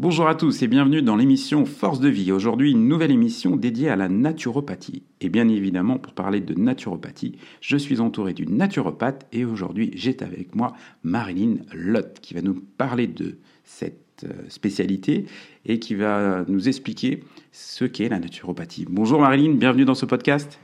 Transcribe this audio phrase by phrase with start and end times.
[0.00, 2.30] Bonjour à tous et bienvenue dans l'émission Force de vie.
[2.30, 5.02] Aujourd'hui, une nouvelle émission dédiée à la naturopathie.
[5.20, 10.16] Et bien évidemment, pour parler de naturopathie, je suis entouré d'une naturopathe et aujourd'hui, j'ai
[10.20, 10.72] avec moi
[11.02, 15.26] Marilyn Lott qui va nous parler de cette euh, spécialité
[15.66, 18.86] et qui va nous expliquer ce qu'est la naturopathie.
[18.88, 20.60] Bonjour Marilyn, bienvenue dans ce podcast.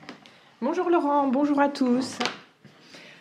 [0.63, 2.19] Bonjour Laurent, bonjour à tous.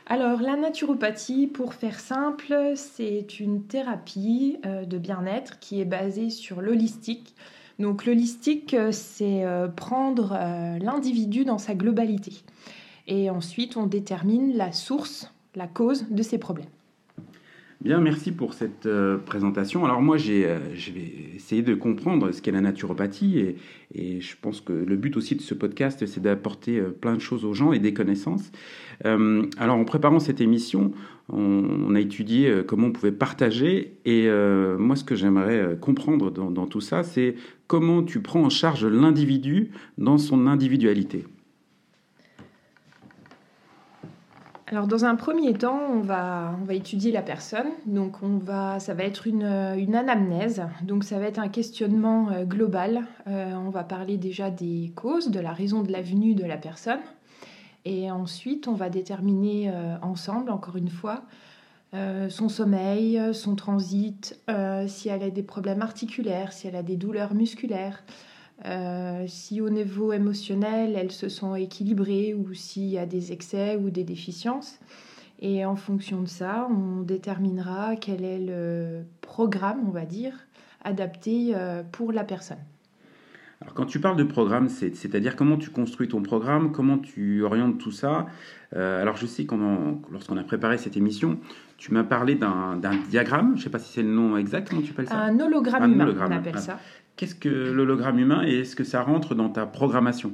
[0.06, 6.30] Alors, la naturopathie, pour faire simple, c'est une thérapie euh, de bien-être qui est basée
[6.30, 7.36] sur l'holistique.
[7.80, 10.38] Donc, l'holistique, euh, c'est euh, prendre
[10.82, 12.34] l'individu dans sa globalité.
[13.08, 16.68] Et ensuite, on détermine la source, la cause de ses problèmes.
[17.84, 19.84] Bien, merci pour cette euh, présentation.
[19.84, 23.58] Alors moi, j'ai, euh, je vais essayer de comprendre ce qu'est la naturopathie
[23.94, 27.20] et, je pense que le but aussi de ce podcast, c'est d'apporter euh, plein de
[27.20, 28.54] choses aux gens et des connaissances.
[29.04, 30.94] alors en préparant cette émission,
[31.28, 34.30] on, a étudié comment on pouvait partager et
[34.80, 37.36] moi, ce que j'aimerais comprendre dans tout ça, c'est
[37.68, 41.26] comment tu prends en charge l'individu dans son individualité.
[44.74, 47.68] Alors dans un premier temps, on va, étudier la personne.
[47.86, 50.64] Donc on va, ça va être une, une anamnèse.
[50.82, 53.04] Donc ça va être un questionnement euh, global.
[53.28, 56.58] Euh, on va parler déjà des causes, de la raison de la venue de la
[56.58, 57.02] personne.
[57.86, 61.22] Et ensuite, on va déterminer euh, ensemble, encore une fois,
[62.30, 64.42] son sommeil, son transit,
[64.88, 68.04] si elle a des problèmes articulaires, si elle a des douleurs musculaires.
[68.66, 73.76] Euh, si au niveau émotionnel, elles se sont équilibrées ou s'il y a des excès
[73.76, 74.80] ou des déficiences.
[75.40, 80.48] Et en fonction de ça, on déterminera quel est le programme, on va dire,
[80.84, 82.64] adapté euh, pour la personne.
[83.64, 87.78] Alors quand tu parles de programme, c'est-à-dire comment tu construis ton programme, comment tu orientes
[87.78, 88.28] tout ça.
[88.76, 91.40] Euh, alors je sais qu'on lorsqu'on a préparé cette émission,
[91.78, 92.78] tu m'as parlé d'un
[93.10, 95.18] diagramme, je ne sais pas si c'est le nom exact, comment tu appelles ça?
[95.18, 96.78] Un hologramme humain, on appelle ça.
[97.16, 100.34] Qu'est-ce que l'hologramme humain et est-ce que ça rentre dans ta programmation?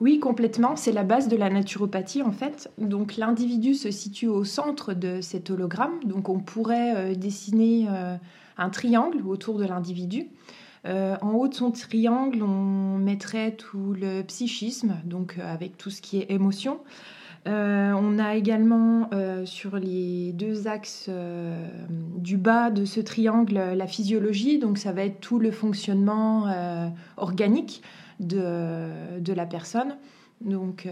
[0.00, 0.76] Oui, complètement.
[0.76, 2.70] C'est la base de la naturopathie en fait.
[2.78, 5.98] Donc l'individu se situe au centre de cet hologramme.
[6.04, 8.16] Donc on pourrait euh, dessiner euh,
[8.56, 10.26] un triangle autour de l'individu.
[10.84, 16.02] Euh, en haut de son triangle, on mettrait tout le psychisme, donc avec tout ce
[16.02, 16.80] qui est émotion.
[17.48, 21.66] Euh, on a également euh, sur les deux axes euh,
[22.16, 26.46] du bas de ce triangle la physiologie, donc ça va être tout le fonctionnement
[27.16, 27.82] organique
[28.20, 29.96] de, la personne.
[30.40, 30.88] Donc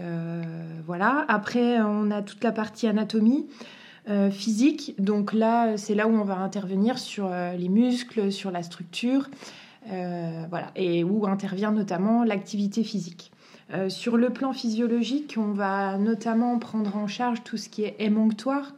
[0.85, 1.25] voilà.
[1.27, 3.47] Après, on a toute la partie anatomie.
[4.31, 9.29] physique, donc là c'est là où on va intervenir sur les muscles, sur la structure,
[9.87, 13.31] voilà, et où intervient notamment l'activité physique.
[13.73, 17.95] Euh, sur le plan physiologique, on va notamment prendre en charge tout ce qui est
[17.99, 18.73] émonctoire.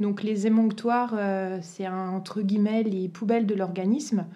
[0.00, 4.26] Donc les émonctoires, euh, c'est entre guillemets les poubelles de l'organisme.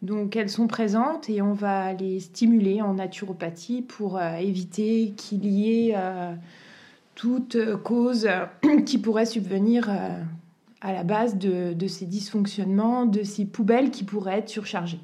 [0.00, 5.44] Donc elles sont présentes et on va les stimuler en naturopathie pour euh, éviter qu'il
[5.46, 5.96] y ait
[7.16, 8.28] toute cause
[8.86, 9.90] qui pourrait subvenir
[10.80, 15.00] à la base de ces dysfonctionnements, de ces poubelles qui pourraient être surchargées.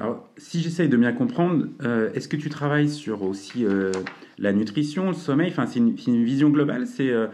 [0.00, 3.90] Alors, si j'essaye de bien comprendre, euh, est-ce que tu travailles sur aussi euh,
[4.38, 5.50] la nutrition, le sommeil?
[5.50, 6.86] Enfin, c'est une, vision globale.
[6.86, 7.26] C'est euh,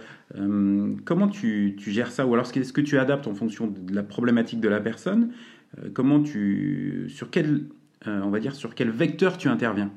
[1.05, 2.27] comment tu, gères ça?
[2.27, 5.31] Ou alors, est-ce que tu adaptes en fonction de la problématique de la personne
[5.93, 7.65] Comment tu, sur quel,
[8.07, 9.91] on va dire, sur quel vecteur tu interviens?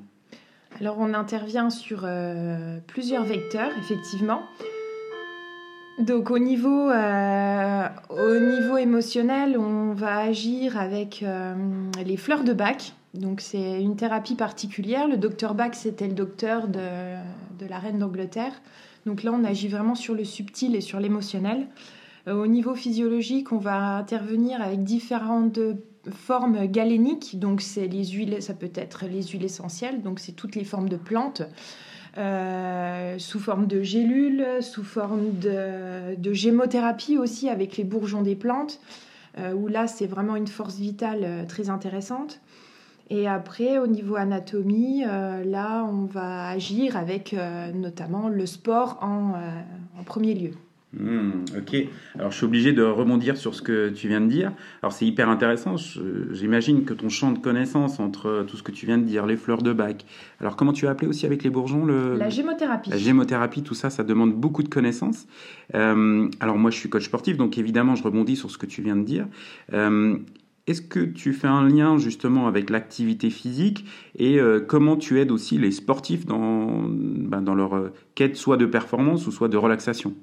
[0.81, 2.05] Alors, on intervient sur
[2.87, 4.41] plusieurs vecteurs, effectivement.
[5.97, 11.55] Donc au niveau, euh, au niveau émotionnel, on va agir avec euh,
[12.05, 12.93] les fleurs de Bach.
[13.15, 15.07] Donc c'est une thérapie particulière.
[15.07, 16.79] Le docteur Bach, c'était le docteur de,
[17.59, 18.53] de la reine d'Angleterre.
[19.07, 21.67] Donc là, on agit vraiment sur le subtil et sur l'émotionnel.
[22.27, 25.59] Euh, au niveau physiologique, on va intervenir avec différentes
[26.11, 27.39] formes galéniques.
[27.39, 30.03] Donc c'est les huiles, ça peut être les huiles essentielles.
[30.03, 31.41] Donc c'est toutes les formes de plantes.
[32.17, 38.79] Euh, sous forme de gélules, sous forme de, gémothérapie aussi avec les bourgeons des plantes,
[39.37, 42.41] euh, où là c'est vraiment une force vitale euh, très intéressante.
[43.11, 47.33] Et après, au niveau anatomie, là on va agir avec
[47.73, 49.31] notamment le sport en
[50.03, 50.51] premier lieu.
[50.99, 51.75] Hmm, ok,
[52.15, 54.51] alors je suis obligé de rebondir sur ce que tu viens de dire.
[54.81, 55.75] Alors c'est hyper intéressant,
[56.31, 59.37] j'imagine que ton champ de connaissances entre tout ce que tu viens de dire, les
[59.37, 60.05] fleurs de bac,
[60.39, 62.15] alors comment tu as appelé aussi avec les bourgeons le...
[62.15, 62.89] La gémothérapie.
[62.89, 65.27] La gémothérapie, tout ça, ça demande beaucoup de connaissances.
[65.75, 68.81] Euh, alors moi je suis coach sportif, donc évidemment je rebondis sur ce que tu
[68.81, 69.27] viens de dire.
[69.73, 70.17] Euh,
[70.65, 73.85] est-ce que tu fais un lien justement avec l'activité physique
[74.17, 78.65] et euh, comment tu aides aussi les sportifs dans, ben, dans leur quête soit de
[78.65, 80.13] performance ou soit de relaxation?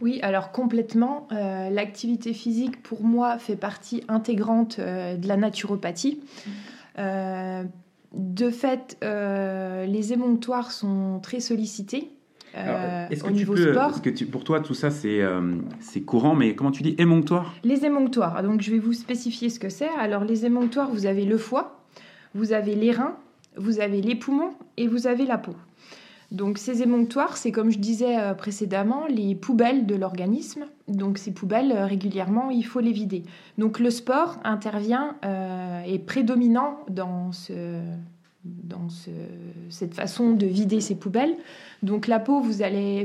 [0.00, 1.28] Oui, alors complètement.
[1.32, 6.20] Euh, l'activité physique, pour moi, fait partie intégrante euh, de la naturopathie.
[6.98, 7.64] Euh,
[8.12, 12.10] de fait, les émonctoires sont très sollicités.
[12.54, 13.74] au niveau sport.
[13.74, 17.54] Parce que pour toi, tout ça, c'est courant, mais comment tu dis émonctoire?
[17.64, 18.42] Les émonctoires.
[18.42, 19.90] Donc, je vais vous spécifier ce que c'est.
[19.98, 21.82] Alors, les émonctoires, vous avez le foie,
[22.34, 23.16] vous avez les reins,
[23.56, 25.54] vous avez les poumons et vous avez la peau.
[26.30, 30.66] Donc ces émonctoires, c'est comme je disais euh, précédemment, les poubelles de l'organisme.
[30.86, 33.22] Donc ces poubelles, euh, régulièrement, il faut les vider.
[33.56, 37.30] Donc le sport intervient euh, et prédominant dans,
[39.70, 41.34] cette façon de vider ces poubelles.
[41.82, 42.52] Donc la peau, vous,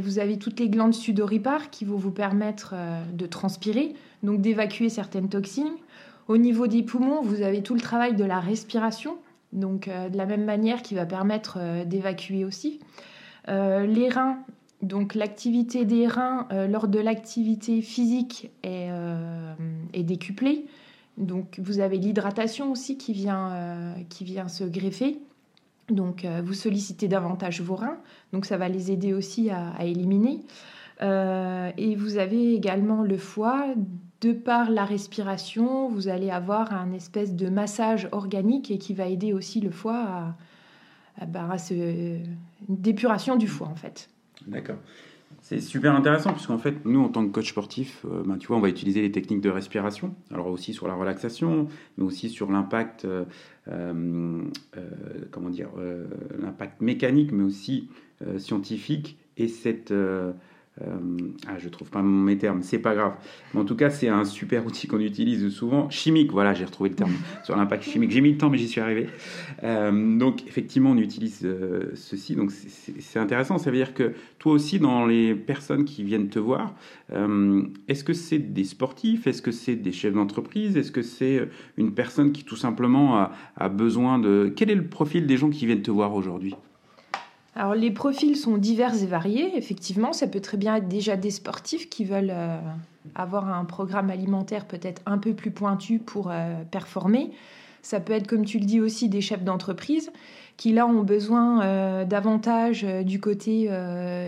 [0.01, 2.75] vous avez toutes les glandes sudoripares qui vont vous permettre
[3.13, 5.73] de transpirer, donc d'évacuer certaines toxines.
[6.27, 9.17] Au niveau des poumons, vous avez tout le travail de la respiration,
[9.53, 12.79] donc de la même manière qui va permettre d'évacuer aussi.
[13.49, 14.39] Euh, les reins,
[14.81, 19.53] donc l'activité des reins euh, lors de l'activité physique est, euh,
[19.93, 20.65] est, décuplée.
[21.17, 25.19] Donc vous avez l'hydratation aussi qui vient, qui vient se greffer.
[25.89, 27.97] Donc vous sollicitez davantage vos reins,
[28.31, 30.39] donc ça va les aider aussi à, éliminer.
[31.01, 33.67] et vous avez également le foie.
[34.21, 39.07] De par la respiration, vous allez avoir un espèce de massage organique et qui va
[39.07, 40.33] aider aussi le foie
[41.17, 42.25] à, bah, une
[42.69, 44.09] d'épuration du foie en fait.
[44.47, 44.77] D'accord.
[45.41, 48.55] C'est super intéressant puisqu'en fait, nous, en tant que coach sportif, euh, ben, tu vois,
[48.55, 51.67] on va utiliser les techniques de respiration, alors aussi sur la relaxation,
[51.97, 53.25] mais aussi sur l'impact, euh,
[53.67, 54.41] euh,
[55.31, 55.69] comment dire,
[56.39, 57.89] l'impact mécanique, mais aussi
[58.37, 60.31] scientifique et cette euh,
[60.81, 63.13] ah, je trouve pas mes termes, c'est pas grave.
[63.53, 65.89] Mais en tout cas, c'est un super outil qu'on utilise souvent.
[65.89, 68.11] Chimique, voilà, j'ai retrouvé le terme sur l'impact chimique.
[68.11, 69.07] J'ai mis le temps, mais j'y suis arrivé.
[69.63, 72.35] Euh, donc, effectivement, on utilise euh, ceci.
[72.35, 73.59] Donc, c'est intéressant.
[73.59, 76.73] Ça veut dire que toi aussi, dans les personnes qui viennent te voir,
[77.87, 79.27] est-ce que c'est des sportifs?
[79.27, 80.75] Est-ce que c'est des chefs d'entreprise?
[80.75, 81.47] Est-ce que c'est
[81.77, 84.51] une personne qui, tout simplement, a, a besoin de.
[84.55, 86.55] Quel est le profil des gens qui viennent te voir aujourd'hui?
[87.55, 91.29] Alors les profils sont divers et variés, effectivement, ça peut très bien être déjà des
[91.29, 92.57] sportifs qui veulent euh,
[93.13, 97.31] avoir un programme alimentaire peut-être un peu plus pointu pour euh, performer.
[97.83, 100.11] Ça peut être, comme tu le dis aussi, des chefs d'entreprise
[100.57, 103.69] qui là ont besoin euh, davantage du côté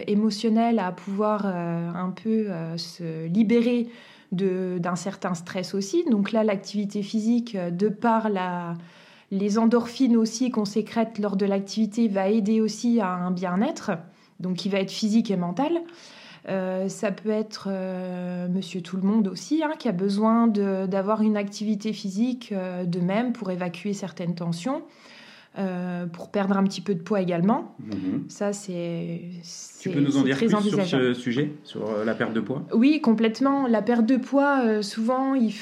[0.08, 3.88] émotionnel à pouvoir un peu se libérer
[4.32, 6.04] d'un certain stress aussi.
[6.10, 8.76] Donc là, l'activité physique, de par la
[9.36, 13.92] les endorphines aussi qu'on sécrète lors de l'activité va aider aussi à un bien-être,
[14.40, 15.82] donc qui va être physique et mental.
[16.48, 21.22] Euh, ça peut être euh, monsieur tout le monde aussi, hein, qui a besoin d'avoir
[21.22, 24.84] une activité physique euh, de même pour évacuer certaines tensions,
[26.12, 27.76] pour perdre un petit peu de poids également.
[27.80, 28.26] Mhm.
[28.28, 29.22] Ça, c'est.
[29.80, 32.64] Tu peux nous en dire plus sur ce sujet, sur la perte de poids?
[32.74, 33.66] Oui, complètement.
[33.66, 35.54] La perte de poids, souvent, il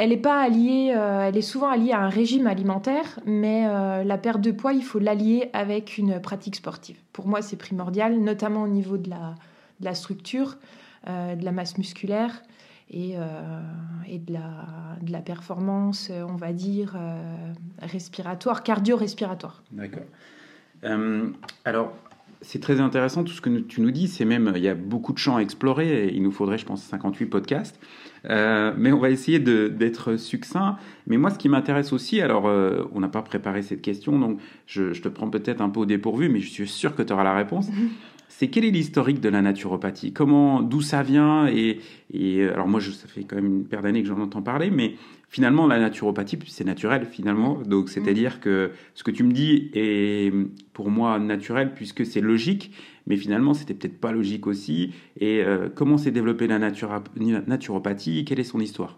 [0.00, 4.02] elle est pas alliée, euh, elle est souvent alliée à un régime alimentaire, mais euh,
[4.02, 6.96] la perte de poids, il faut l'allier avec une pratique sportive.
[7.12, 10.56] Pour moi, c'est primordial, notamment au niveau de la, structure,
[11.06, 12.42] euh, de la masse musculaire
[12.90, 13.16] et,
[14.08, 14.66] et de, la,
[15.02, 16.96] de, la, performance, on va dire,
[17.80, 19.62] respiratoire, cardio-respiratoire.
[19.70, 20.02] D'accord.
[21.64, 21.92] alors,
[22.42, 24.08] c'est très intéressant tout ce que tu nous dis.
[24.08, 26.10] C'est même, il y a beaucoup de champs à explorer.
[26.14, 27.78] Il nous faudrait, je pense, 58 podcasts.
[28.28, 30.76] Euh, mais on va essayer d'être succinct.
[31.06, 34.38] Mais moi, ce qui m'intéresse aussi, alors, euh, on n'a pas préparé cette question, donc
[34.66, 37.12] je, je te prends peut-être un peu au dépourvu, mais je suis sûr que tu
[37.12, 37.68] auras la réponse.
[38.32, 40.12] C'est quel est l'historique de la naturopathie?
[40.12, 41.48] Comment, d'où ça vient?
[41.48, 41.80] Et,
[42.14, 44.70] et, alors moi, je, ça fait quand même une paire d'années que j'en entends parler,
[44.70, 44.94] mais
[45.28, 47.60] finalement, la naturopathie, c'est naturel finalement.
[47.66, 50.32] Donc, c'est-à-dire que ce que tu me dis est
[50.72, 52.72] pour moi naturel puisque c'est logique,
[53.08, 54.94] mais finalement, c'était peut-être pas logique aussi.
[55.18, 58.24] Et euh, comment s'est développée la naturopathie?
[58.24, 58.96] Quelle est son histoire?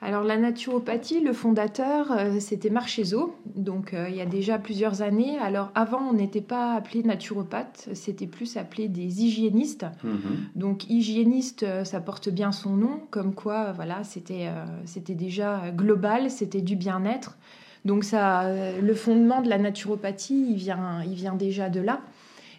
[0.00, 5.02] Alors la naturopathie, le fondateur, euh, c'était Marcheseau, donc euh, il y a déjà plusieurs
[5.02, 5.38] années.
[5.40, 9.86] Alors avant, on n'était pas appelé naturopathe, c'était plus appelé des hygiénistes.
[10.04, 10.20] Mhm.
[10.54, 14.48] Donc hygiéniste, euh, ça porte bien son nom, comme quoi, voilà, c'était
[14.84, 17.36] c'était déjà global, c'était du bien-être.
[17.84, 18.44] Donc ça,
[18.80, 22.00] le fondement de la naturopathie, il vient, il vient déjà de là.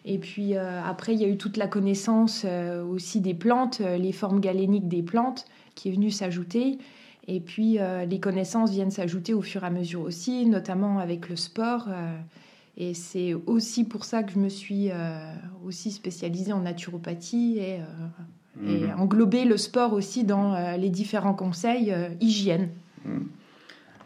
[0.06, 2.46] Et puis après, il y a eu toute la connaissance
[2.90, 6.80] aussi des plantes, les formes galéniques des plantes qui est venue s'ajouter.
[7.32, 7.78] Et puis
[8.10, 11.88] les connaissances viennent s'ajouter au fur et à mesure aussi, notamment avec le sport.
[12.76, 14.90] Et c'est aussi pour ça que je me suis
[15.64, 17.80] aussi spécialisée en naturopathie et
[18.68, 22.70] et englober le sport aussi dans euh, les différents conseils euh, hygiène.
[23.06, 23.28] Mhm.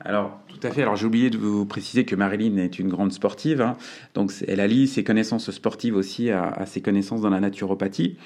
[0.05, 0.81] Alors, tout à fait.
[0.81, 3.61] Alors, j'ai oublié de vous préciser que Marilyn est une grande sportive.
[3.61, 3.77] Hein.
[4.15, 8.17] Donc, elle allie ses connaissances sportives aussi à, ses connaissances dans la naturopathie.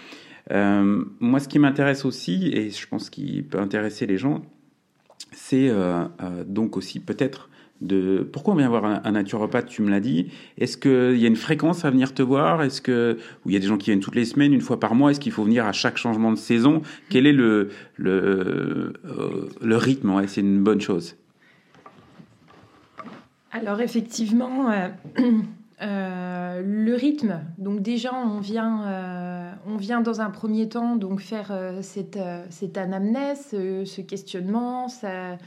[0.50, 4.42] Euh, moi, ce qui m'intéresse aussi, et je pense qu'il peut intéresser les gens,
[5.50, 5.72] c'est
[6.48, 7.50] donc aussi peut-être
[7.82, 10.32] de pourquoi on vient voir un, naturopathe, tu me l'as dit.
[10.58, 12.64] Est-ce qu'il y a une fréquence à venir te voir?
[12.64, 14.96] Est-ce que il y a des gens qui viennent toutes les semaines, une fois par
[14.96, 16.82] mois Est-ce qu'il faut venir à chaque changement de saison?
[17.10, 20.12] Quel est le le, euh, rythme?
[20.12, 21.16] Ouais, C'est une bonne chose.
[23.52, 24.90] Alors effectivement, euh,
[25.82, 27.42] euh, le rythme.
[27.58, 32.20] Donc déjà, on vient, on vient dans un premier temps donc faire cette,
[32.50, 35.38] cette anamnèse, ce questionnement, ça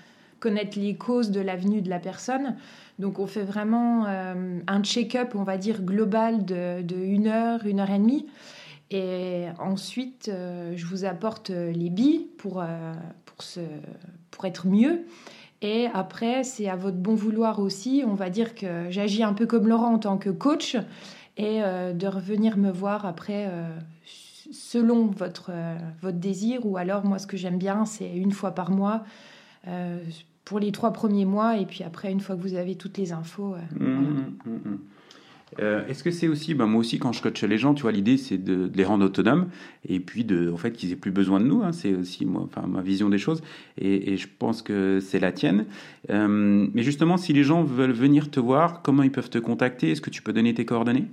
[0.41, 2.57] connaître les causes de l'avenue de la personne.
[2.99, 7.65] Donc on fait vraiment euh, un check-up, on va dire, global de, de, une heure,
[7.67, 8.27] une heure et demie.
[8.91, 12.93] Et ensuite, euh, je vous apporte les billes pour, euh,
[13.25, 13.45] pour,
[14.31, 15.05] pour être mieux.
[15.63, 18.03] Et après, c'est à votre bon vouloir aussi.
[18.07, 20.77] On va dire que j'agis un peu comme Laurent en tant que coach
[21.37, 23.51] et de revenir me voir après
[24.51, 25.51] selon votre,
[26.01, 26.65] votre désir.
[26.65, 29.05] Ou alors, moi, ce que j'aime bien, c'est une fois par mois
[30.51, 33.13] pour les trois premiers mois, et puis après, une fois que vous avez toutes les
[33.13, 33.55] infos.
[33.55, 34.79] Euh, mmh, mmh, mmh,
[35.61, 37.93] euh, Est-ce que c'est aussi, ben moi aussi quand je coach les gens, tu vois,
[37.93, 39.49] l'idée c'est de, les rendre autonomes
[39.89, 41.63] et puis de, en fait, qu'ils aient plus besoin de nous.
[41.63, 43.43] Hein, c'est aussi enfin, ma vision des choses
[43.79, 45.67] et, je pense que c'est la tienne.
[46.11, 49.91] Euh, mais justement, si les gens veulent venir te voir, comment ils peuvent te contacter?
[49.91, 51.07] Est-ce que tu peux donner tes coordonnées?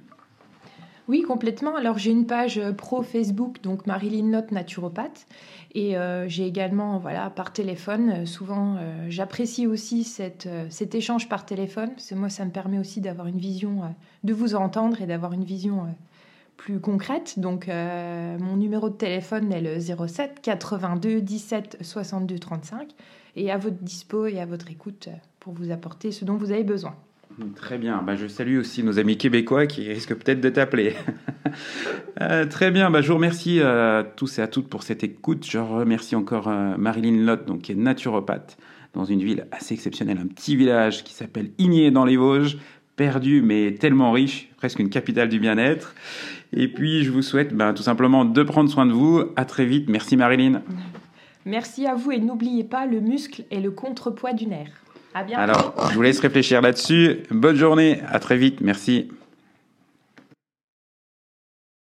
[1.08, 1.76] Oui, complètement.
[1.76, 5.26] Alors j'ai une page euh, pro Facebook, donc Marilyn Note naturopathe,
[5.74, 8.10] et euh, j'ai également, voilà, par téléphone.
[8.10, 13.00] Euh, souvent, j'apprécie aussi cet échange par téléphone, parce que moi, ça me permet aussi
[13.00, 15.88] d'avoir une vision, de vous entendre et d'avoir une vision
[16.58, 17.40] plus concrète.
[17.40, 22.90] Donc mon numéro de téléphone est le 07 82 17 62 35,
[23.36, 25.10] et à votre dispo et à votre écoute
[25.40, 26.96] pour vous apporter ce dont vous avez besoin.
[27.56, 28.02] Très bien.
[28.02, 30.94] Bah, je salue aussi nos amis québécois qui risquent peut-être de t'appeler.
[32.20, 32.90] Euh, très bien.
[32.90, 35.46] Bah, je vous remercie à tous et à toutes pour cette écoute.
[35.48, 38.58] Je remercie encore euh, Marilyn Lott, donc, qui est naturopathe
[38.94, 42.58] dans une ville assez exceptionnelle, un petit village qui s'appelle Igné dans les Vosges,
[42.96, 45.94] perdu mais tellement riche, presque une capitale du bien-être.
[46.54, 49.24] Et puis, je vous souhaite bah, tout simplement de prendre soin de vous.
[49.36, 49.88] À très vite.
[49.88, 50.64] Merci Marilyn.
[51.46, 54.70] Merci à vous et n'oubliez pas, le muscle est le contrepoids du nerf.
[55.36, 57.24] Alors, je vous laisse réfléchir là-dessus.
[57.32, 59.10] Bonne journée, à très vite, merci.